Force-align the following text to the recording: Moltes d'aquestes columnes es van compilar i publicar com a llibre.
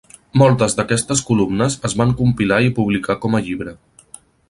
Moltes 0.41 0.75
d'aquestes 0.79 1.21
columnes 1.27 1.77
es 1.91 1.97
van 2.01 2.17
compilar 2.23 2.61
i 2.71 2.75
publicar 2.81 3.21
com 3.27 3.39
a 3.41 3.47
llibre. 3.49 3.79